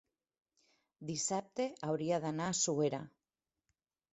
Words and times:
Dissabte 1.09 1.67
hauria 1.89 2.19
d'anar 2.25 2.51
a 2.53 2.57
Suera. 2.61 3.03